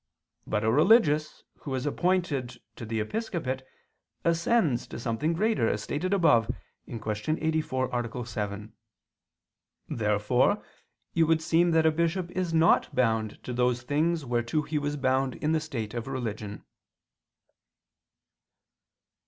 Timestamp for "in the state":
15.35-15.93